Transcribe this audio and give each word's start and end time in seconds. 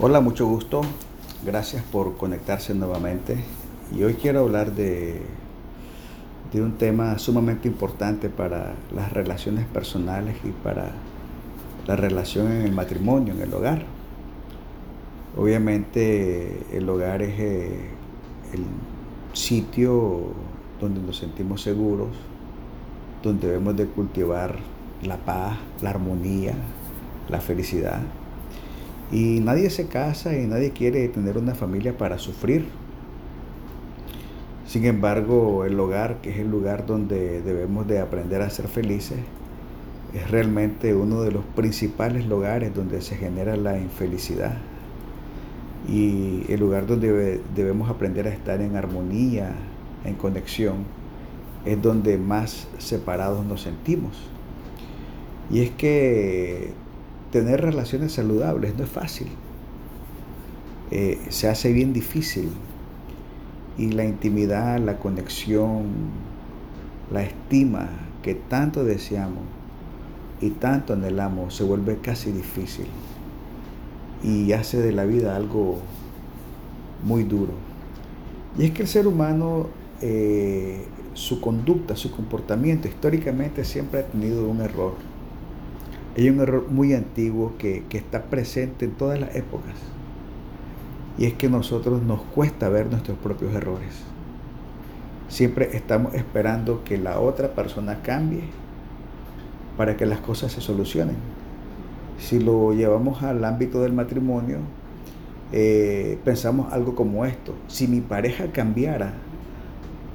Hola, 0.00 0.20
mucho 0.20 0.46
gusto. 0.46 0.82
Gracias 1.44 1.82
por 1.82 2.16
conectarse 2.16 2.72
nuevamente. 2.72 3.36
Y 3.92 4.04
hoy 4.04 4.14
quiero 4.14 4.38
hablar 4.38 4.70
de, 4.70 5.22
de 6.52 6.62
un 6.62 6.78
tema 6.78 7.18
sumamente 7.18 7.66
importante 7.66 8.28
para 8.28 8.76
las 8.94 9.12
relaciones 9.12 9.66
personales 9.66 10.36
y 10.44 10.50
para 10.50 10.92
la 11.88 11.96
relación 11.96 12.46
en 12.52 12.62
el 12.62 12.70
matrimonio, 12.70 13.34
en 13.34 13.40
el 13.40 13.52
hogar. 13.52 13.86
Obviamente 15.36 16.76
el 16.76 16.88
hogar 16.88 17.20
es 17.22 17.40
eh, 17.40 17.90
el 18.52 18.64
sitio 19.32 20.28
donde 20.80 21.00
nos 21.00 21.16
sentimos 21.16 21.60
seguros, 21.60 22.10
donde 23.24 23.48
debemos 23.48 23.76
de 23.76 23.86
cultivar 23.86 24.60
la 25.02 25.16
paz, 25.16 25.58
la 25.82 25.90
armonía, 25.90 26.54
la 27.28 27.40
felicidad. 27.40 28.00
Y 29.10 29.40
nadie 29.40 29.70
se 29.70 29.86
casa 29.86 30.36
y 30.36 30.46
nadie 30.46 30.72
quiere 30.72 31.08
tener 31.08 31.38
una 31.38 31.54
familia 31.54 31.96
para 31.96 32.18
sufrir. 32.18 32.66
Sin 34.66 34.84
embargo, 34.84 35.64
el 35.64 35.80
hogar, 35.80 36.20
que 36.20 36.30
es 36.30 36.38
el 36.38 36.50
lugar 36.50 36.84
donde 36.84 37.40
debemos 37.40 37.86
de 37.86 38.00
aprender 38.00 38.42
a 38.42 38.50
ser 38.50 38.68
felices, 38.68 39.18
es 40.12 40.30
realmente 40.30 40.94
uno 40.94 41.22
de 41.22 41.32
los 41.32 41.44
principales 41.44 42.26
lugares 42.26 42.74
donde 42.74 43.00
se 43.00 43.16
genera 43.16 43.56
la 43.56 43.78
infelicidad. 43.78 44.58
Y 45.88 46.44
el 46.52 46.60
lugar 46.60 46.86
donde 46.86 47.40
debemos 47.54 47.88
aprender 47.88 48.26
a 48.26 48.30
estar 48.30 48.60
en 48.60 48.76
armonía, 48.76 49.54
en 50.04 50.16
conexión, 50.16 50.84
es 51.64 51.80
donde 51.80 52.18
más 52.18 52.68
separados 52.76 53.46
nos 53.46 53.62
sentimos. 53.62 54.18
Y 55.50 55.60
es 55.60 55.70
que 55.70 56.72
tener 57.30 57.60
relaciones 57.60 58.12
saludables 58.12 58.76
no 58.76 58.84
es 58.84 58.90
fácil. 58.90 59.28
Eh, 60.90 61.18
se 61.28 61.48
hace 61.48 61.72
bien 61.72 61.92
difícil. 61.92 62.50
Y 63.76 63.92
la 63.92 64.04
intimidad, 64.04 64.78
la 64.78 64.98
conexión, 64.98 65.84
la 67.12 67.22
estima 67.22 67.88
que 68.22 68.34
tanto 68.34 68.84
deseamos 68.84 69.44
y 70.40 70.50
tanto 70.50 70.92
anhelamos 70.92 71.54
se 71.54 71.64
vuelve 71.64 71.98
casi 71.98 72.32
difícil. 72.32 72.86
Y 74.24 74.52
hace 74.52 74.78
de 74.78 74.92
la 74.92 75.04
vida 75.04 75.36
algo 75.36 75.78
muy 77.04 77.22
duro. 77.22 77.52
Y 78.58 78.64
es 78.64 78.72
que 78.72 78.82
el 78.82 78.88
ser 78.88 79.06
humano, 79.06 79.68
eh, 80.00 80.84
su 81.14 81.40
conducta, 81.40 81.94
su 81.94 82.10
comportamiento, 82.10 82.88
históricamente 82.88 83.64
siempre 83.64 84.00
ha 84.00 84.06
tenido 84.06 84.48
un 84.48 84.60
error 84.60 84.94
hay 86.18 86.30
un 86.30 86.40
error 86.40 86.66
muy 86.68 86.94
antiguo 86.94 87.52
que, 87.58 87.84
está 87.92 88.24
presente 88.24 88.84
en 88.84 88.90
todas 88.90 89.20
las 89.20 89.36
épocas. 89.36 89.74
Y 91.16 91.26
es 91.26 91.34
que 91.34 91.48
nosotros 91.48 92.02
nos 92.02 92.22
cuesta 92.22 92.68
ver 92.68 92.90
nuestros 92.90 93.16
propios 93.18 93.54
errores. 93.54 94.02
Siempre 95.28 95.76
estamos 95.76 96.14
esperando 96.14 96.82
que 96.82 96.98
la 96.98 97.20
otra 97.20 97.54
persona 97.54 98.02
cambie 98.02 98.42
para 99.76 99.96
que 99.96 100.06
las 100.06 100.18
cosas 100.18 100.50
se 100.50 100.60
solucionen. 100.60 101.14
Si 102.18 102.40
lo 102.40 102.72
llevamos 102.72 103.22
al 103.22 103.44
ámbito 103.44 103.82
del 103.82 103.92
matrimonio, 103.92 104.58
eh, 105.52 106.18
pensamos 106.24 106.72
algo 106.72 106.96
como 106.96 107.26
esto. 107.26 107.54
Si 107.68 107.86
mi 107.86 108.00
pareja 108.00 108.50
cambiara, 108.50 109.12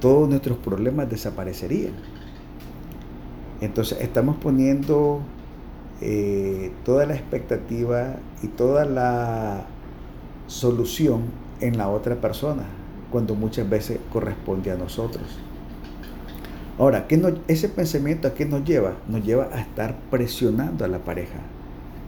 todos 0.01 0.27
nuestros 0.27 0.57
problemas 0.57 1.09
desaparecerían. 1.09 1.93
Entonces 3.61 4.01
estamos 4.01 4.35
poniendo 4.35 5.21
eh, 6.05 6.69
toda 6.83 7.05
la 7.05 7.15
expectativa 7.15 8.17
y 8.41 8.47
toda 8.47 8.83
la 8.83 9.63
solución 10.47 11.21
en 11.61 11.77
la 11.77 11.87
otra 11.87 12.15
persona, 12.15 12.63
cuando 13.09 13.35
muchas 13.35 13.69
veces 13.69 13.99
corresponde 14.11 14.69
a 14.69 14.75
nosotros. 14.75 15.23
Ahora, 16.77 17.07
¿qué 17.07 17.21
ese 17.47 17.69
pensamiento 17.69 18.27
a 18.27 18.33
qué 18.33 18.45
nos 18.45 18.65
lleva? 18.65 18.95
Nos 19.07 19.23
lleva 19.23 19.47
a 19.53 19.61
estar 19.61 19.97
presionando 20.11 20.83
a 20.83 20.89
la 20.89 20.99
pareja 20.99 21.39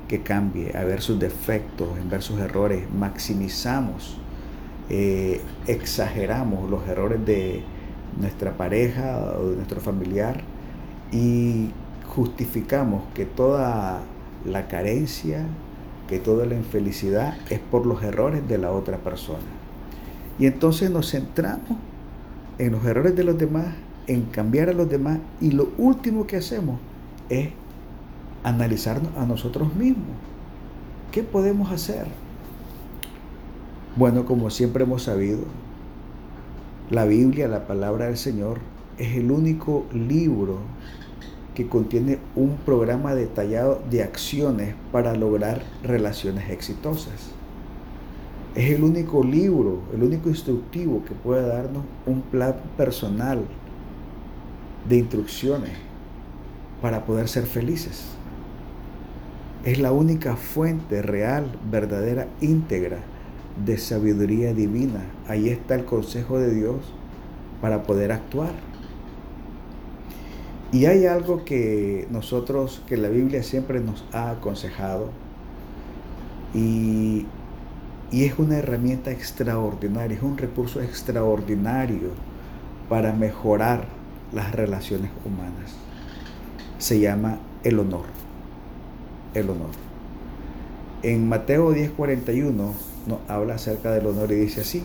que 0.09 0.21
cambie, 0.21 0.75
a 0.75 0.83
ver 0.83 1.01
sus 1.01 1.17
defectos, 1.17 1.97
en 1.97 2.09
ver 2.09 2.21
sus 2.21 2.37
errores, 2.41 2.83
maximizamos, 2.93 4.17
eh, 4.89 5.39
exageramos 5.67 6.69
los 6.69 6.85
errores 6.89 7.25
de 7.25 7.63
nuestra 8.19 8.57
pareja 8.57 9.35
o 9.39 9.51
de 9.51 9.55
nuestro 9.55 9.79
familiar 9.79 10.41
y 11.13 11.69
justificamos 12.07 13.03
que 13.13 13.25
toda 13.25 14.01
la 14.45 14.67
carencia, 14.67 15.45
que 16.07 16.19
toda 16.19 16.45
la 16.45 16.55
infelicidad 16.55 17.37
es 17.49 17.59
por 17.59 17.85
los 17.85 18.03
errores 18.03 18.47
de 18.47 18.57
la 18.57 18.71
otra 18.71 18.97
persona. 18.97 19.39
Y 20.37 20.45
entonces 20.45 20.91
nos 20.91 21.11
centramos 21.11 21.77
en 22.57 22.71
los 22.71 22.85
errores 22.85 23.15
de 23.15 23.23
los 23.23 23.37
demás, 23.37 23.67
en 24.07 24.23
cambiar 24.23 24.69
a 24.69 24.73
los 24.73 24.89
demás 24.89 25.19
y 25.41 25.51
lo 25.51 25.69
último 25.77 26.27
que 26.27 26.37
hacemos 26.37 26.79
es 27.29 27.49
analizarnos 28.43 29.15
a 29.17 29.25
nosotros 29.25 29.73
mismos. 29.75 30.15
¿Qué 31.11 31.23
podemos 31.23 31.71
hacer? 31.71 32.05
Bueno, 33.95 34.25
como 34.25 34.49
siempre 34.49 34.83
hemos 34.83 35.03
sabido, 35.03 35.39
la 36.89 37.05
Biblia, 37.05 37.47
la 37.47 37.65
palabra 37.65 38.05
del 38.05 38.17
Señor, 38.17 38.59
es 38.97 39.15
el 39.15 39.31
único 39.31 39.85
libro 39.93 40.59
que 41.55 41.67
contiene 41.67 42.19
un 42.35 42.57
programa 42.57 43.15
detallado 43.15 43.81
de 43.89 44.03
acciones 44.03 44.75
para 44.91 45.15
lograr 45.15 45.63
relaciones 45.81 46.51
exitosas. 46.51 47.31
Es 48.53 48.71
el 48.71 48.83
único 48.83 49.23
libro, 49.23 49.79
el 49.93 50.03
único 50.03 50.29
instructivo 50.29 51.03
que 51.03 51.15
puede 51.15 51.47
darnos 51.47 51.83
un 52.05 52.21
plan 52.21 52.55
personal 52.77 53.39
de 54.87 54.97
instrucciones 54.97 55.71
para 56.81 57.05
poder 57.05 57.27
ser 57.27 57.45
felices. 57.45 58.05
Es 59.63 59.79
la 59.79 59.91
única 59.91 60.35
fuente 60.35 61.01
real, 61.01 61.57
verdadera, 61.71 62.27
íntegra 62.39 62.99
de 63.65 63.77
sabiduría 63.77 64.53
divina. 64.53 65.05
Ahí 65.27 65.49
está 65.49 65.75
el 65.75 65.85
consejo 65.85 66.37
de 66.37 66.53
Dios 66.53 66.93
para 67.61 67.83
poder 67.83 68.11
actuar. 68.11 68.51
Y 70.71 70.85
hay 70.85 71.05
algo 71.05 71.45
que 71.45 72.07
nosotros, 72.09 72.81
que 72.87 72.97
la 72.97 73.09
Biblia 73.09 73.43
siempre 73.43 73.79
nos 73.79 74.03
ha 74.11 74.31
aconsejado, 74.31 75.09
y, 76.53 77.25
y 78.11 78.23
es 78.25 78.39
una 78.39 78.57
herramienta 78.57 79.11
extraordinaria, 79.11 80.17
es 80.17 80.23
un 80.23 80.37
recurso 80.37 80.81
extraordinario 80.81 82.09
para 82.89 83.13
mejorar 83.13 83.85
las 84.33 84.51
relaciones 84.53 85.11
humanas. 85.25 85.75
Se 86.77 86.99
llama 86.99 87.39
el 87.63 87.79
honor. 87.79 88.05
El 89.33 89.49
honor. 89.49 89.71
En 91.03 91.27
Mateo 91.29 91.73
10:41 91.73 92.73
nos 93.07 93.19
habla 93.27 93.55
acerca 93.55 93.91
del 93.91 94.07
honor 94.07 94.31
y 94.31 94.35
dice 94.35 94.61
así, 94.61 94.83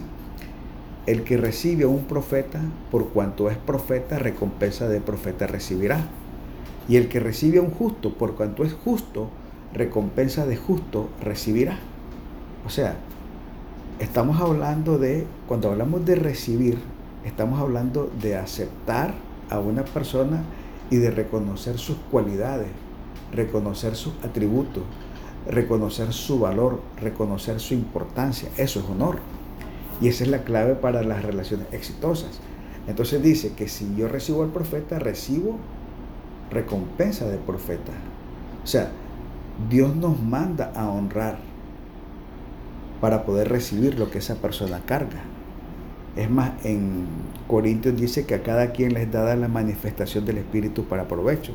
el 1.11 1.25
que 1.25 1.37
recibe 1.37 1.85
a 1.85 1.89
un 1.89 2.05
profeta, 2.05 2.61
por 2.93 3.09
cuanto 3.09 3.51
es 3.51 3.57
profeta, 3.57 4.21
recompensa 4.21 4.89
de 4.89 5.01
profeta 5.01 5.49
recibirá. 5.49 6.07
Y 6.89 6.97
el 6.97 7.09
que 7.09 7.19
recibe 7.19 7.59
a 7.59 7.63
un 7.63 7.73
justo, 7.73 8.15
por 8.15 8.37
cuanto 8.37 8.63
es 8.63 8.75
justo, 8.75 9.29
recompensa 9.75 10.47
de 10.47 10.57
justo 10.57 11.09
recibirá. 11.21 11.79
O 12.65 12.71
sea, 12.71 12.97
estamos 13.99 14.41
hablando 14.41 14.99
de, 14.99 15.27
cuando 15.49 15.73
hablamos 15.73 16.07
de 16.07 16.15
recibir, 16.15 16.79
estamos 17.25 17.61
hablando 17.61 18.09
de 18.23 18.37
aceptar 18.37 19.15
a 19.51 19.59
una 19.59 19.85
persona 19.85 20.45
y 20.91 20.97
de 20.99 21.11
reconocer 21.11 21.79
sus 21.79 21.97
cualidades, 22.13 22.69
reconocer 23.33 23.97
sus 23.97 24.13
atributos, 24.23 24.85
reconocer 25.49 26.13
su 26.13 26.39
valor, 26.39 26.81
reconocer 27.01 27.59
su 27.59 27.75
importancia. 27.75 28.49
Eso 28.57 28.79
es 28.79 28.87
honor. 28.87 29.40
Y 30.01 30.09
esa 30.09 30.25
es 30.25 30.31
la 30.31 30.45
clave 30.45 30.75
para 30.75 31.03
las 31.03 31.23
relaciones 31.23 31.67
exitosas. 31.73 32.41
Entonces 32.87 33.23
dice 33.23 33.53
que 33.53 33.69
si 33.69 33.95
yo 33.97 34.09
recibo 34.09 34.43
al 34.43 34.51
profeta, 34.51 34.99
recibo 34.99 35.59
recompensa 36.51 37.27
del 37.27 37.39
profeta. 37.39 37.93
O 38.65 38.67
sea, 38.67 38.91
Dios 39.69 39.95
nos 39.95 40.21
manda 40.21 40.73
a 40.75 40.89
honrar 40.89 41.39
para 43.01 43.25
poder 43.25 43.49
recibir 43.49 43.99
lo 43.99 44.11
que 44.11 44.19
esa 44.19 44.37
persona 44.37 44.81
carga. 44.85 45.21
Es 46.17 46.29
más, 46.29 46.53
en 46.65 47.05
Corintios 47.47 47.97
dice 47.97 48.27
que 48.27 48.35
a 48.35 48.43
cada 48.43 48.73
quien 48.73 48.95
les 48.95 49.11
da 49.11 49.37
la 49.37 49.49
manifestación 49.49 50.25
del 50.25 50.39
Espíritu 50.39 50.85
para 50.85 51.07
provecho. 51.07 51.53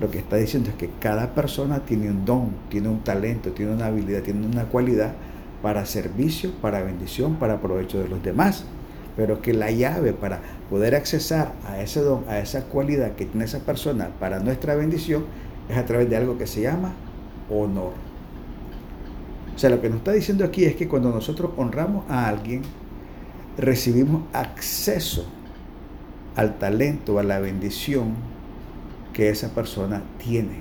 Lo 0.00 0.10
que 0.10 0.18
está 0.18 0.36
diciendo 0.36 0.70
es 0.70 0.76
que 0.76 0.90
cada 1.00 1.34
persona 1.34 1.80
tiene 1.80 2.10
un 2.10 2.24
don, 2.24 2.50
tiene 2.68 2.88
un 2.88 3.00
talento, 3.00 3.52
tiene 3.52 3.72
una 3.72 3.86
habilidad, 3.86 4.22
tiene 4.22 4.44
una 4.44 4.64
cualidad 4.64 5.14
para 5.64 5.86
servicio, 5.86 6.50
para 6.60 6.82
bendición, 6.82 7.36
para 7.36 7.62
provecho 7.62 7.98
de 7.98 8.06
los 8.06 8.22
demás. 8.22 8.66
Pero 9.16 9.40
que 9.40 9.54
la 9.54 9.70
llave 9.70 10.12
para 10.12 10.40
poder 10.68 10.94
accesar 10.94 11.54
a 11.66 11.80
ese 11.80 12.00
don, 12.00 12.24
a 12.28 12.38
esa 12.38 12.64
cualidad 12.64 13.12
que 13.12 13.24
tiene 13.24 13.46
esa 13.46 13.60
persona 13.60 14.10
para 14.20 14.40
nuestra 14.40 14.74
bendición, 14.74 15.24
es 15.70 15.78
a 15.78 15.86
través 15.86 16.10
de 16.10 16.18
algo 16.18 16.36
que 16.36 16.46
se 16.46 16.60
llama 16.60 16.92
honor. 17.48 17.92
O 19.56 19.58
sea, 19.58 19.70
lo 19.70 19.80
que 19.80 19.88
nos 19.88 19.98
está 19.98 20.12
diciendo 20.12 20.44
aquí 20.44 20.66
es 20.66 20.76
que 20.76 20.86
cuando 20.86 21.10
nosotros 21.10 21.52
honramos 21.56 22.04
a 22.10 22.28
alguien, 22.28 22.60
recibimos 23.56 24.24
acceso 24.34 25.24
al 26.36 26.58
talento, 26.58 27.18
a 27.18 27.22
la 27.22 27.38
bendición 27.40 28.16
que 29.14 29.30
esa 29.30 29.54
persona 29.54 30.02
tiene. 30.18 30.60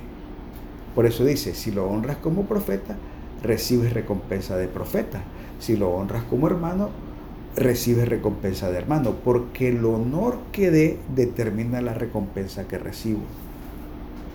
Por 0.95 1.05
eso 1.05 1.25
dice, 1.25 1.55
si 1.55 1.71
lo 1.71 1.89
honras 1.89 2.15
como 2.17 2.43
profeta, 2.45 2.95
recibes 3.43 3.93
recompensa 3.93 4.57
de 4.57 4.67
profeta. 4.67 5.21
Si 5.59 5.77
lo 5.77 5.91
honras 5.91 6.23
como 6.23 6.47
hermano, 6.47 6.89
recibes 7.55 8.07
recompensa 8.07 8.71
de 8.71 8.77
hermano, 8.77 9.15
porque 9.23 9.69
el 9.69 9.85
honor 9.85 10.39
que 10.51 10.71
dé 10.71 10.97
determina 11.13 11.81
la 11.81 11.93
recompensa 11.93 12.67
que 12.67 12.79
recibo. 12.79 13.21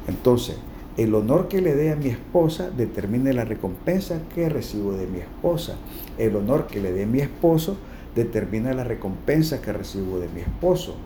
Entonces, 0.07 0.57
el 0.97 1.15
honor 1.15 1.49
que 1.49 1.61
le 1.61 1.75
dé 1.75 1.93
a 1.93 1.97
mi 1.97 2.09
esposa 2.09 2.71
determina 2.71 3.33
la 3.33 3.45
recompensa 3.45 4.21
que 4.35 4.49
recibo 4.49 4.93
de 4.93 5.07
mi 5.07 5.19
esposa. 5.19 5.77
El 6.19 6.37
honor 6.37 6.67
que 6.67 6.81
le 6.81 6.93
dé 6.93 7.05
a 7.05 7.07
mi 7.07 7.21
esposo 7.21 7.77
determina 8.15 8.73
la 8.73 8.85
recompensa 8.85 9.61
que 9.61 9.73
recibo 9.73 10.19
de 10.19 10.29
mi 10.29 10.41
esposo. 10.41 10.97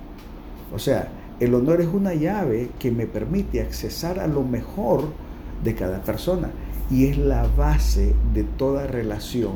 O 0.75 0.79
sea, 0.79 1.09
el 1.41 1.55
honor 1.55 1.81
es 1.81 1.89
una 1.89 2.15
llave 2.15 2.71
que 2.79 2.91
me 2.91 3.07
permite 3.07 3.61
accesar 3.61 4.19
a 4.19 4.27
lo 4.27 4.43
mejor 4.43 5.09
de 5.63 5.75
cada 5.75 6.03
persona 6.03 6.51
y 6.91 7.07
es 7.07 7.17
la 7.17 7.47
base 7.57 8.15
de 8.35 8.45
toda 8.45 8.87
relación 8.87 9.53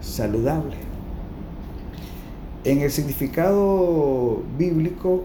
saludable. 0.00 0.76
En 2.64 2.80
el 2.80 2.90
significado 2.90 4.42
bíblico, 4.58 5.24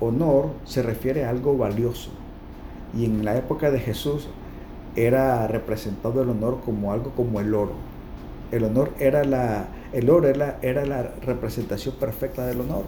honor 0.00 0.50
se 0.64 0.82
refiere 0.82 1.24
a 1.24 1.30
algo 1.30 1.56
valioso 1.56 2.10
y 2.96 3.04
en 3.04 3.24
la 3.24 3.36
época 3.36 3.70
de 3.70 3.78
Jesús 3.78 4.28
era 4.96 5.46
representado 5.46 6.22
el 6.22 6.28
honor 6.28 6.60
como 6.64 6.92
algo 6.92 7.10
como 7.10 7.40
el 7.40 7.54
oro. 7.54 7.74
El 8.50 8.64
honor 8.64 8.92
era 8.98 9.24
la, 9.24 9.68
el 9.92 10.10
oro 10.10 10.28
era, 10.28 10.58
era 10.60 10.84
la 10.84 11.02
representación 11.24 11.94
perfecta 11.94 12.44
del 12.46 12.60
honor. 12.60 12.84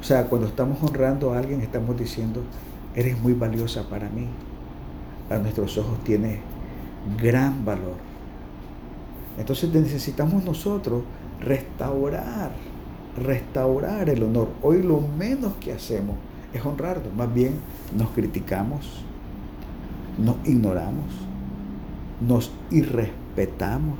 O 0.00 0.04
sea, 0.04 0.26
cuando 0.26 0.46
estamos 0.46 0.82
honrando 0.82 1.32
a 1.32 1.38
alguien, 1.38 1.62
estamos 1.62 1.96
diciendo, 1.96 2.42
eres 2.94 3.18
muy 3.20 3.32
valiosa 3.32 3.88
para 3.88 4.10
mí. 4.10 4.28
A 5.30 5.38
nuestros 5.38 5.78
ojos 5.78 5.98
tiene 6.04 6.40
gran 7.20 7.64
valor. 7.64 7.96
Entonces 9.38 9.72
necesitamos 9.72 10.44
nosotros 10.44 11.02
restaurar, 11.40 12.52
restaurar 13.16 14.08
el 14.08 14.22
honor. 14.22 14.48
Hoy 14.62 14.82
lo 14.82 15.00
menos 15.00 15.54
que 15.60 15.72
hacemos 15.72 16.16
es 16.52 16.64
honrarlo, 16.64 17.10
más 17.16 17.32
bien 17.32 17.54
nos 17.96 18.10
criticamos, 18.10 19.04
nos 20.18 20.36
ignoramos, 20.46 21.04
nos 22.26 22.50
irrespetamos, 22.70 23.98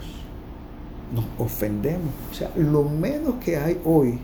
nos 1.14 1.25
ofendemos. 1.38 2.08
O 2.31 2.35
sea, 2.35 2.50
lo 2.56 2.85
menos 2.85 3.35
que 3.37 3.58
hay 3.58 3.79
hoy 3.85 4.19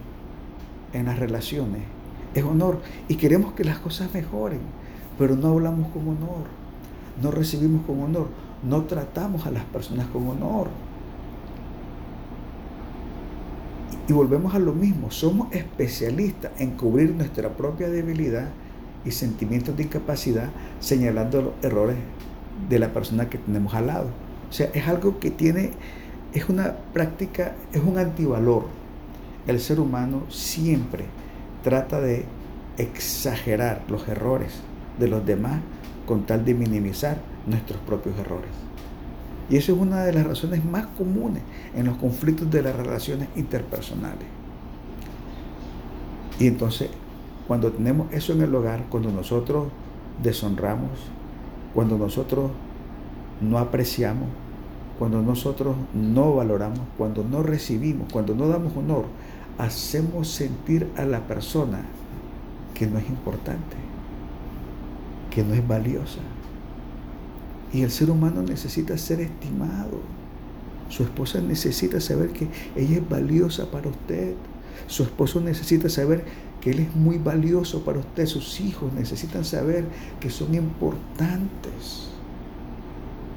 en 0.93 1.07
las 1.07 1.19
relaciones 1.19 1.83
es 2.35 2.45
honor 2.45 2.81
y 3.09 3.17
queremos 3.17 3.53
que 3.53 3.65
las 3.65 3.79
cosas 3.79 4.13
mejoren, 4.15 4.61
pero 5.19 5.37
no 5.37 5.49
hablamos 5.49 5.93
con 5.93 6.03
honor, 6.03 6.47
no 7.23 7.31
recibimos 7.31 7.85
con 7.85 8.03
honor, 8.03 8.29
no 8.63 8.83
tratamos 8.83 9.47
a 9.47 9.51
las 9.51 9.65
personas 9.65 10.07
con 10.07 10.29
honor. 10.29 10.69
Y 14.09 14.13
volvemos 14.13 14.55
a 14.55 14.59
lo 14.59 14.73
mismo, 14.73 15.11
somos 15.11 15.53
especialistas 15.53 16.53
en 16.59 16.73
cubrir 16.73 17.15
nuestra 17.15 17.51
propia 17.51 17.89
debilidad 17.89 18.49
y 19.05 19.11
sentimientos 19.11 19.77
de 19.77 19.85
incapacidad 19.85 20.51
señalando 20.81 21.43
los 21.43 21.53
errores 21.63 21.97
de 22.69 22.79
la 22.79 22.93
persona 22.93 23.29
que 23.29 23.39
tenemos 23.39 23.75
al 23.75 23.87
lado. 23.87 24.09
O 24.51 24.53
sea, 24.53 24.71
es 24.75 24.87
algo 24.89 25.19
que 25.19 25.31
tiene, 25.31 25.71
es 26.35 26.49
una 26.49 26.75
práctica, 26.93 27.55
es 27.73 27.83
un 27.83 27.99
antivalor 27.99 28.83
el 29.47 29.61
ser 29.61 29.81
humano 29.81 30.23
siempre 30.31 31.05
trata 31.65 32.01
de 32.01 32.25
exagerar 32.79 33.83
los 33.89 34.09
errores 34.09 34.53
de 34.99 35.09
los 35.09 35.25
demás 35.27 35.61
con 36.07 36.25
tal 36.25 36.45
de 36.45 36.55
minimizar 36.55 37.19
nuestros 37.47 37.81
propios 37.81 38.19
errores. 38.19 38.51
Y 39.51 39.57
eso 39.57 39.73
es 39.73 39.79
una 39.79 40.05
de 40.05 40.13
las 40.13 40.27
razones 40.27 40.65
más 40.65 40.87
comunes 40.99 41.43
en 41.75 41.87
los 41.87 41.97
conflictos 41.97 42.51
de 42.51 42.63
las 42.63 42.75
relaciones 42.75 43.29
interpersonales. 43.37 44.27
Y 46.39 46.47
entonces, 46.47 46.91
cuando 47.47 47.71
tenemos 47.71 48.13
eso 48.13 48.33
en 48.33 48.43
el 48.43 48.55
hogar, 48.55 48.85
cuando 48.89 49.11
nosotros 49.11 49.69
deshonramos, 50.23 50.91
cuando 51.75 51.99
nosotros 51.99 52.51
no 53.41 53.59
apreciamos, 53.59 54.29
cuando 54.99 55.21
nosotros 55.21 55.77
no 55.95 56.35
valoramos, 56.35 56.81
cuando 56.97 57.25
no 57.25 57.43
recibimos, 57.43 58.11
cuando 58.13 58.35
no 58.35 58.49
damos 58.49 58.77
honor 58.77 59.07
hacemos 59.59 60.29
sentir 60.29 60.89
a 60.97 61.05
la 61.05 61.21
persona 61.21 61.83
que 62.75 62.87
no 62.87 62.99
es 62.99 63.09
importante, 63.09 63.77
que 65.35 65.43
no 65.43 65.55
es 65.55 65.67
valiosa. 65.67 66.21
Y 67.73 67.83
el 67.83 67.91
ser 67.91 68.11
humano 68.11 68.43
necesita 68.43 68.97
ser 68.99 69.21
estimado. 69.21 70.01
Su 70.89 71.05
esposa 71.05 71.41
necesita 71.41 72.01
saber 72.01 72.31
que 72.31 72.49
ella 72.77 72.97
es 72.99 73.09
valiosa 73.09 73.71
para 73.71 73.89
usted. 73.89 74.35
Su 74.87 75.05
esposo 75.05 75.41
necesita 75.41 75.89
saber 75.89 76.25
que 76.61 76.71
él 76.71 76.81
es 76.81 76.95
muy 76.95 77.17
valioso 77.17 77.83
para 77.83 78.01
usted. 78.01 78.27
Sus 78.27 78.61
hijos 78.61 78.93
necesitan 78.93 79.45
saber 79.45 79.87
que 80.21 80.29
son 80.29 80.55
importantes 80.55 82.09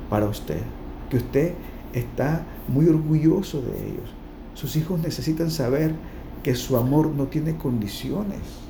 para 0.10 0.26
usted. 0.26 0.62
Que 1.10 1.18
usted 1.18 1.54
está 1.94 2.46
muy 2.68 2.88
orgulloso 2.88 3.62
de 3.62 3.88
ellos. 3.88 4.14
Sus 4.54 4.76
hijos 4.76 5.00
necesitan 5.00 5.50
saber 5.50 5.96
que 6.44 6.56
su 6.56 6.76
amor 6.76 7.08
no 7.08 7.28
tiene 7.28 7.56
condiciones. 7.56 8.65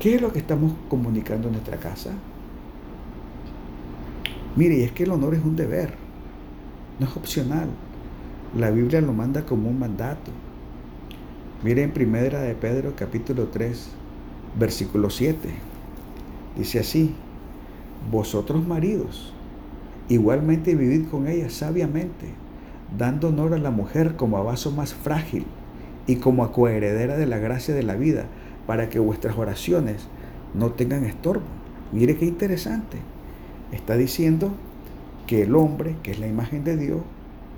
¿Qué 0.00 0.14
es 0.14 0.22
lo 0.22 0.32
que 0.32 0.38
estamos 0.38 0.72
comunicando 0.88 1.48
en 1.48 1.54
nuestra 1.54 1.76
casa? 1.78 2.12
Mire, 4.54 4.76
y 4.76 4.82
es 4.82 4.92
que 4.92 5.04
el 5.04 5.10
honor 5.10 5.34
es 5.34 5.44
un 5.44 5.56
deber, 5.56 5.94
no 6.98 7.06
es 7.06 7.16
opcional. 7.16 7.68
La 8.56 8.70
Biblia 8.70 9.00
lo 9.00 9.12
manda 9.12 9.44
como 9.44 9.68
un 9.68 9.78
mandato. 9.78 10.30
Mire 11.64 11.82
en 11.82 11.90
Primera 11.90 12.40
de 12.40 12.54
Pedro 12.54 12.94
capítulo 12.96 13.48
3, 13.48 13.88
versículo 14.58 15.10
7. 15.10 15.48
Dice 16.56 16.78
así, 16.78 17.14
vosotros 18.10 18.66
maridos, 18.66 19.32
igualmente 20.08 20.74
vivid 20.74 21.08
con 21.08 21.26
ella 21.26 21.50
sabiamente 21.50 22.34
dando 22.96 23.28
honor 23.28 23.54
a 23.54 23.58
la 23.58 23.70
mujer 23.70 24.16
como 24.16 24.38
a 24.38 24.42
vaso 24.42 24.70
más 24.70 24.94
frágil 24.94 25.44
y 26.06 26.16
como 26.16 26.44
a 26.44 26.52
coheredera 26.52 27.16
de 27.16 27.26
la 27.26 27.38
gracia 27.38 27.74
de 27.74 27.82
la 27.82 27.96
vida, 27.96 28.26
para 28.68 28.90
que 28.90 28.98
vuestras 28.98 29.38
oraciones 29.38 30.08
no 30.52 30.72
tengan 30.72 31.06
estorbo. 31.06 31.46
Mire 31.90 32.18
qué 32.18 32.26
interesante. 32.26 32.98
Está 33.72 33.96
diciendo 33.96 34.50
que 35.26 35.44
el 35.44 35.56
hombre, 35.56 35.96
que 36.02 36.10
es 36.10 36.18
la 36.18 36.26
imagen 36.26 36.64
de 36.64 36.76
Dios, 36.76 37.00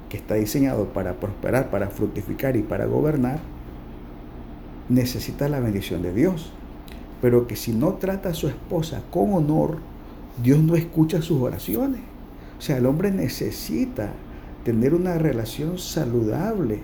que 0.09 0.17
está 0.17 0.37
diseñado 0.37 0.93
para 0.93 1.14
prosperar, 1.14 1.69
para 1.69 1.88
fructificar 1.88 2.57
y 2.57 2.62
para 2.62 2.87
gobernar, 2.87 3.40
necesita 4.88 5.49
la 5.49 5.59
bendición 5.59 6.00
de 6.00 6.14
Dios. 6.14 6.52
Pero 7.21 7.49
que 7.49 7.57
si 7.57 7.73
no 7.73 7.95
trata 7.95 8.29
a 8.29 8.35
su 8.35 8.47
esposa 8.47 9.02
con 9.11 9.35
honor, 9.35 9.79
Dios 10.40 10.61
no 10.61 10.76
escucha 10.76 11.23
sus 11.23 11.43
oraciones. 11.43 12.02
O 12.57 12.62
sea, 12.62 12.76
el 12.76 12.87
hombre 12.87 13.11
necesita 13.11 14.12
tener 14.64 14.95
una 14.95 15.19
relación 15.19 15.76
saludable, 15.76 16.83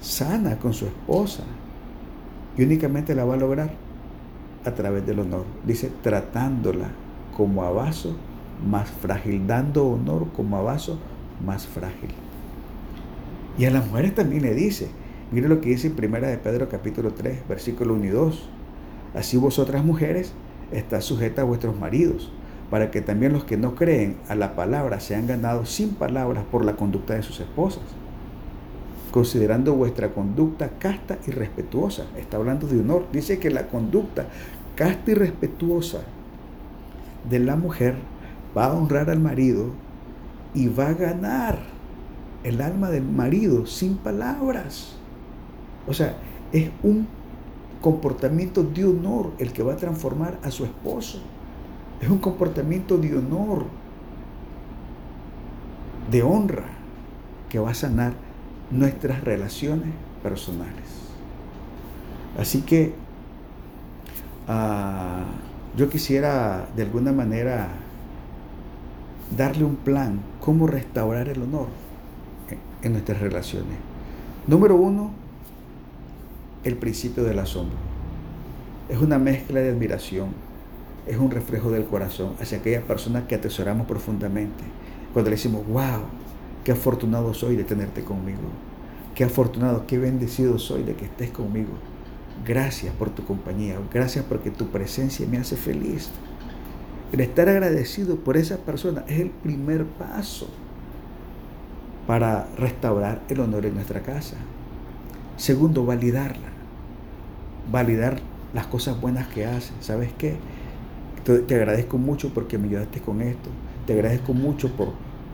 sana 0.00 0.58
con 0.58 0.74
su 0.74 0.86
esposa. 0.86 1.44
Y 2.58 2.64
únicamente 2.64 3.14
la 3.14 3.24
va 3.24 3.34
a 3.34 3.38
lograr 3.38 3.70
a 4.64 4.72
través 4.72 5.06
del 5.06 5.20
honor. 5.20 5.44
Dice, 5.64 5.90
tratándola 6.02 6.88
como 7.36 7.62
a 7.62 7.70
vaso 7.70 8.16
más 8.68 8.90
frágil, 8.90 9.46
dando 9.46 9.86
honor 9.86 10.26
como 10.34 10.56
a 10.56 10.62
vaso 10.62 10.98
más 11.44 11.66
frágil. 11.66 12.10
Y 13.56 13.64
a 13.64 13.70
las 13.70 13.86
mujeres 13.86 14.14
también 14.14 14.42
le 14.42 14.54
dice, 14.54 14.88
mire 15.30 15.48
lo 15.48 15.60
que 15.60 15.70
dice 15.70 15.86
en 15.86 15.94
Primera 15.94 16.28
de 16.28 16.38
Pedro 16.38 16.68
capítulo 16.68 17.12
3, 17.12 17.48
versículo 17.48 17.94
1 17.94 18.04
y 18.04 18.08
2. 18.08 18.48
Así 19.14 19.36
vosotras 19.36 19.84
mujeres, 19.84 20.32
está 20.72 21.00
sujeta 21.00 21.42
a 21.42 21.44
vuestros 21.44 21.78
maridos 21.78 22.30
para 22.70 22.90
que 22.90 23.00
también 23.00 23.32
los 23.32 23.44
que 23.44 23.56
no 23.56 23.74
creen 23.74 24.16
a 24.28 24.34
la 24.34 24.54
palabra 24.54 25.00
sean 25.00 25.26
ganados 25.26 25.70
sin 25.70 25.90
palabras 25.90 26.44
por 26.50 26.64
la 26.64 26.76
conducta 26.76 27.14
de 27.14 27.22
sus 27.22 27.40
esposas, 27.40 27.84
considerando 29.10 29.74
vuestra 29.74 30.12
conducta 30.12 30.70
casta 30.78 31.18
y 31.26 31.30
respetuosa. 31.30 32.06
Está 32.16 32.36
hablando 32.36 32.66
de 32.66 32.80
honor. 32.80 33.06
Dice 33.12 33.38
que 33.38 33.50
la 33.50 33.68
conducta 33.68 34.26
casta 34.76 35.10
y 35.10 35.14
respetuosa 35.14 36.00
de 37.28 37.38
la 37.40 37.56
mujer 37.56 37.96
va 38.56 38.66
a 38.66 38.74
honrar 38.74 39.10
al 39.10 39.20
marido 39.20 39.66
y 40.54 40.68
va 40.68 40.88
a 40.88 40.94
ganar 40.94 41.58
el 42.44 42.60
alma 42.60 42.90
del 42.90 43.04
marido 43.04 43.66
sin 43.66 43.96
palabras. 43.96 44.96
O 45.86 45.94
sea, 45.94 46.14
es 46.52 46.70
un 46.82 47.06
comportamiento 47.80 48.62
de 48.62 48.84
honor 48.84 49.32
el 49.38 49.52
que 49.52 49.62
va 49.62 49.74
a 49.74 49.76
transformar 49.76 50.38
a 50.42 50.50
su 50.50 50.64
esposo. 50.64 51.20
Es 52.00 52.08
un 52.08 52.18
comportamiento 52.18 52.96
de 52.96 53.16
honor. 53.16 53.64
de 56.10 56.22
honra 56.22 56.64
que 57.50 57.58
va 57.58 57.70
a 57.70 57.74
sanar 57.74 58.14
nuestras 58.70 59.22
relaciones 59.24 59.90
personales. 60.22 60.84
Así 62.38 62.62
que 62.62 62.94
ah, 64.46 65.24
yo 65.76 65.88
quisiera 65.88 66.68
de 66.76 66.82
alguna 66.82 67.12
manera 67.12 67.68
darle 69.36 69.64
un 69.64 69.76
plan, 69.76 70.20
cómo 70.40 70.66
restaurar 70.66 71.28
el 71.28 71.42
honor 71.42 71.68
en 72.82 72.92
nuestras 72.92 73.20
relaciones. 73.20 73.76
Número 74.46 74.76
uno, 74.76 75.10
el 76.64 76.76
principio 76.76 77.24
del 77.24 77.38
asombro. 77.38 77.76
Es 78.88 78.98
una 78.98 79.18
mezcla 79.18 79.60
de 79.60 79.70
admiración, 79.70 80.28
es 81.06 81.18
un 81.18 81.30
reflejo 81.30 81.70
del 81.70 81.84
corazón 81.84 82.34
hacia 82.40 82.58
aquella 82.58 82.82
persona 82.82 83.26
que 83.26 83.34
atesoramos 83.34 83.86
profundamente. 83.86 84.64
Cuando 85.12 85.30
le 85.30 85.36
decimos, 85.36 85.66
wow, 85.66 86.02
qué 86.64 86.72
afortunado 86.72 87.34
soy 87.34 87.56
de 87.56 87.64
tenerte 87.64 88.02
conmigo. 88.02 88.48
Qué 89.14 89.24
afortunado, 89.24 89.86
qué 89.86 89.98
bendecido 89.98 90.58
soy 90.58 90.82
de 90.82 90.94
que 90.94 91.06
estés 91.06 91.30
conmigo. 91.30 91.72
Gracias 92.46 92.94
por 92.94 93.10
tu 93.10 93.24
compañía, 93.24 93.76
gracias 93.92 94.24
porque 94.28 94.50
tu 94.50 94.68
presencia 94.68 95.26
me 95.26 95.38
hace 95.38 95.56
feliz. 95.56 96.10
El 97.12 97.20
estar 97.20 97.48
agradecido 97.48 98.16
por 98.16 98.36
esa 98.36 98.58
persona 98.58 99.04
es 99.08 99.20
el 99.20 99.30
primer 99.30 99.84
paso 99.84 100.48
para 102.06 102.48
restaurar 102.56 103.22
el 103.28 103.40
honor 103.40 103.66
en 103.66 103.74
nuestra 103.74 104.00
casa. 104.00 104.36
Segundo, 105.36 105.84
validarla. 105.84 106.48
Validar 107.70 108.20
las 108.54 108.66
cosas 108.66 109.00
buenas 109.00 109.28
que 109.28 109.46
hace. 109.46 109.72
¿Sabes 109.80 110.10
qué? 110.18 110.36
Te, 111.24 111.54
agradezco 111.54 111.98
mucho 111.98 112.32
porque 112.32 112.58
me 112.58 112.68
ayudaste 112.68 113.00
con 113.00 113.20
esto. 113.20 113.50
Te 113.86 113.92
agradezco 113.92 114.32
mucho 114.32 114.70
por 114.70 114.92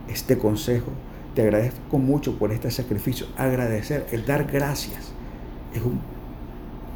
este 0.09 0.37
consejo. 0.37 0.91
Te 1.35 1.41
agradezco 1.41 1.97
mucho 1.97 2.39
por 2.39 2.53
este 2.53 2.71
sacrificio. 2.71 3.27
Agradecer, 3.37 4.07
el 4.11 4.25
dar 4.25 4.45
gracias, 4.45 5.11
es 5.73 5.83
un 5.83 5.99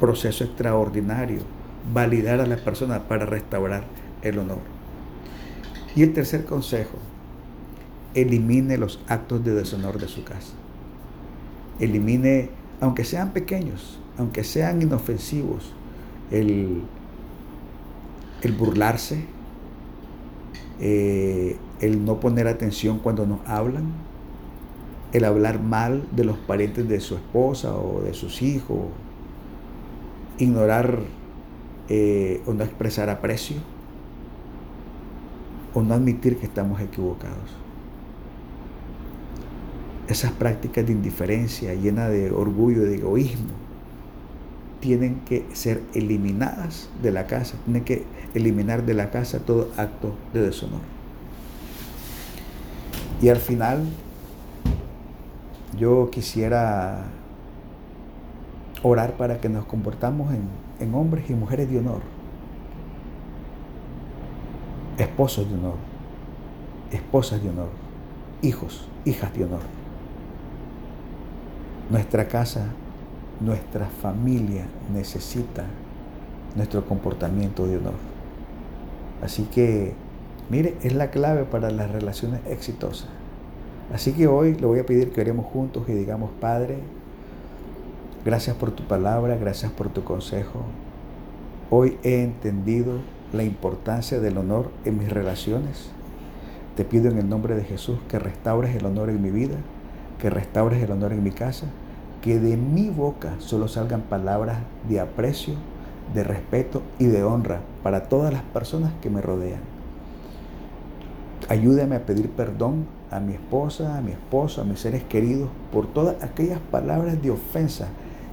proceso 0.00 0.44
extraordinario. 0.44 1.42
Validar 1.92 2.40
a 2.40 2.46
la 2.46 2.56
persona 2.56 3.06
para 3.06 3.26
restaurar 3.26 3.84
el 4.22 4.38
honor. 4.38 4.60
Y 5.94 6.02
el 6.02 6.14
tercer 6.14 6.46
consejo, 6.46 6.98
elimine 8.14 8.78
los 8.78 9.00
actos 9.08 9.44
de 9.44 9.54
deshonor 9.54 9.98
de 9.98 10.08
su 10.08 10.24
casa. 10.24 10.52
Elimine, 11.78 12.48
aunque 12.80 13.04
sean 13.04 13.32
pequeños, 13.32 14.00
aunque 14.16 14.42
sean 14.44 14.80
inofensivos, 14.80 15.74
el, 16.30 16.82
el 18.42 18.52
burlarse, 18.52 19.24
eh, 20.80 21.58
el 21.80 22.04
no 22.04 22.20
poner 22.20 22.48
atención 22.48 22.98
cuando 22.98 23.26
nos 23.26 23.40
hablan, 23.46 23.92
el 25.12 25.24
hablar 25.24 25.60
mal 25.60 26.06
de 26.12 26.24
los 26.24 26.38
parientes 26.38 26.88
de 26.88 27.00
su 27.00 27.16
esposa 27.16 27.74
o 27.74 28.02
de 28.02 28.14
sus 28.14 28.42
hijos, 28.42 28.78
ignorar 30.38 31.00
eh, 31.88 32.40
o 32.46 32.52
no 32.52 32.64
expresar 32.64 33.10
aprecio 33.10 33.56
o 35.74 35.82
no 35.82 35.94
admitir 35.94 36.36
que 36.38 36.46
estamos 36.46 36.80
equivocados. 36.80 37.56
Esas 40.08 40.32
prácticas 40.32 40.86
de 40.86 40.92
indiferencia 40.92 41.74
llena 41.74 42.08
de 42.08 42.30
orgullo, 42.32 42.82
de 42.82 42.96
egoísmo, 42.96 43.54
tienen 44.80 45.20
que 45.20 45.44
ser 45.52 45.82
eliminadas 45.94 46.88
de 47.02 47.12
la 47.12 47.26
casa, 47.26 47.56
tienen 47.64 47.84
que 47.84 48.04
eliminar 48.34 48.84
de 48.84 48.94
la 48.94 49.10
casa 49.10 49.40
todo 49.40 49.70
acto 49.76 50.14
de 50.32 50.42
deshonor. 50.42 50.80
Y 53.22 53.28
al 53.28 53.36
final, 53.36 53.84
yo 55.78 56.10
quisiera 56.10 57.04
orar 58.82 59.14
para 59.14 59.40
que 59.40 59.48
nos 59.48 59.64
comportamos 59.66 60.32
en, 60.32 60.42
en 60.80 60.94
hombres 60.94 61.28
y 61.30 61.34
mujeres 61.34 61.70
de 61.70 61.78
honor 61.78 62.00
esposos 65.02 65.48
de 65.48 65.54
honor, 65.54 65.76
esposas 66.92 67.42
de 67.42 67.48
honor, 67.48 67.68
hijos, 68.42 68.88
hijas 69.04 69.32
de 69.34 69.44
honor. 69.44 69.60
Nuestra 71.90 72.28
casa, 72.28 72.66
nuestra 73.40 73.86
familia 73.86 74.66
necesita 74.92 75.64
nuestro 76.54 76.84
comportamiento 76.86 77.66
de 77.66 77.78
honor. 77.78 77.94
Así 79.22 79.44
que, 79.44 79.94
mire, 80.48 80.76
es 80.82 80.94
la 80.94 81.10
clave 81.10 81.44
para 81.44 81.70
las 81.70 81.90
relaciones 81.90 82.40
exitosas. 82.46 83.08
Así 83.92 84.12
que 84.12 84.26
hoy 84.26 84.54
le 84.54 84.66
voy 84.66 84.78
a 84.78 84.86
pedir 84.86 85.10
que 85.10 85.20
oremos 85.20 85.46
juntos 85.46 85.88
y 85.88 85.92
digamos, 85.92 86.30
Padre, 86.40 86.78
gracias 88.24 88.56
por 88.56 88.70
tu 88.70 88.84
palabra, 88.84 89.36
gracias 89.36 89.72
por 89.72 89.88
tu 89.88 90.04
consejo. 90.04 90.60
Hoy 91.70 91.98
he 92.04 92.22
entendido 92.22 92.94
la 93.32 93.42
importancia 93.42 94.20
del 94.20 94.38
honor 94.38 94.70
en 94.84 94.98
mis 94.98 95.08
relaciones. 95.08 95.90
Te 96.76 96.84
pido 96.84 97.10
en 97.10 97.18
el 97.18 97.28
nombre 97.28 97.56
de 97.56 97.64
Jesús 97.64 97.98
que 98.08 98.18
restaures 98.18 98.74
el 98.76 98.86
honor 98.86 99.10
en 99.10 99.22
mi 99.22 99.30
vida, 99.30 99.56
que 100.20 100.30
restaures 100.30 100.82
el 100.82 100.92
honor 100.92 101.12
en 101.12 101.24
mi 101.24 101.30
casa, 101.30 101.66
que 102.22 102.38
de 102.38 102.56
mi 102.56 102.90
boca 102.90 103.34
solo 103.38 103.66
salgan 103.66 104.02
palabras 104.02 104.58
de 104.88 105.00
aprecio, 105.00 105.54
de 106.14 106.24
respeto 106.24 106.82
y 106.98 107.06
de 107.06 107.24
honra 107.24 107.60
para 107.82 108.08
todas 108.08 108.32
las 108.32 108.42
personas 108.42 108.92
que 109.00 109.10
me 109.10 109.20
rodean. 109.20 109.79
Ayúdame 111.48 111.96
a 111.96 112.06
pedir 112.06 112.30
perdón 112.30 112.86
a 113.10 113.18
mi 113.20 113.32
esposa, 113.32 113.96
a 113.96 114.00
mi 114.00 114.12
esposo, 114.12 114.60
a 114.60 114.64
mis 114.64 114.80
seres 114.80 115.02
queridos 115.04 115.48
por 115.72 115.86
todas 115.86 116.22
aquellas 116.22 116.60
palabras 116.60 117.20
de 117.22 117.30
ofensa 117.30 117.88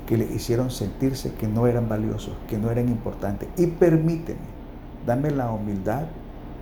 que 0.05 0.17
le 0.17 0.25
hicieron 0.25 0.71
sentirse 0.71 1.33
que 1.33 1.47
no 1.47 1.67
eran 1.67 1.89
valiosos, 1.89 2.33
que 2.47 2.57
no 2.57 2.69
eran 2.69 2.87
importantes. 2.89 3.49
Y 3.57 3.67
permíteme 3.67 4.57
Dame 5.07 5.31
la 5.31 5.49
humildad, 5.53 6.03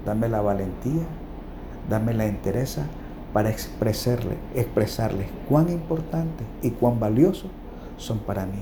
dame 0.06 0.30
la 0.30 0.40
valentía, 0.40 1.02
dame 1.90 2.14
la 2.14 2.28
entereza 2.28 2.86
para 3.34 3.50
expresarle, 3.50 4.38
expresarles 4.54 5.26
cuán 5.50 5.70
importante 5.70 6.44
y 6.62 6.70
cuán 6.70 7.00
valioso 7.00 7.48
son 7.98 8.20
para 8.20 8.46
mí. 8.46 8.62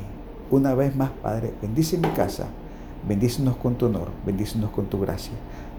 Una 0.49 0.73
vez 0.73 0.95
más, 0.95 1.09
Padre, 1.21 1.53
bendice 1.61 1.97
mi 1.97 2.07
casa, 2.11 2.47
bendícenos 3.05 3.57
con 3.57 3.75
tu 3.75 3.87
honor, 3.87 4.07
bendícenos 4.25 4.71
con 4.71 4.85
tu 4.85 5.01
gracia. 5.01 5.33